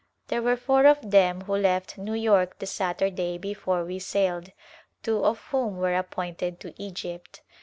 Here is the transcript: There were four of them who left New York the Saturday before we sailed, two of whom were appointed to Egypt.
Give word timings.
There 0.29 0.41
were 0.41 0.57
four 0.57 0.87
of 0.87 1.11
them 1.11 1.41
who 1.41 1.55
left 1.57 1.99
New 1.99 2.15
York 2.15 2.57
the 2.57 2.65
Saturday 2.65 3.37
before 3.37 3.85
we 3.85 3.99
sailed, 3.99 4.51
two 5.03 5.23
of 5.23 5.39
whom 5.51 5.77
were 5.77 5.93
appointed 5.95 6.59
to 6.61 6.73
Egypt. 6.81 7.43